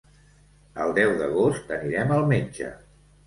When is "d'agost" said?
1.19-1.69